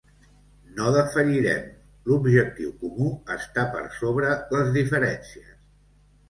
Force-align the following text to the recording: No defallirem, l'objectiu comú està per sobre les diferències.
No 0.77 0.85
defallirem, 0.93 1.67
l'objectiu 2.11 2.71
comú 2.79 3.11
està 3.37 3.67
per 3.77 3.85
sobre 3.99 4.33
les 4.57 4.73
diferències. 4.79 5.55